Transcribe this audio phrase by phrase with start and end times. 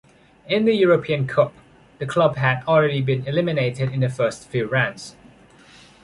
[0.47, 1.53] In the European Cup,
[1.99, 5.15] the club had already been eliminated in the first few rounds.